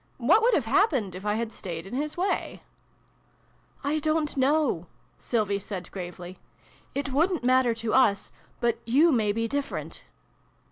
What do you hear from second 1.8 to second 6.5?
in his way?"" I don't know," Sylvie said gravely.